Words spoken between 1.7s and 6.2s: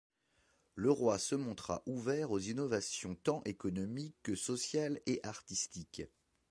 ouvert aux innovations tant économiques que sociales et artistiques.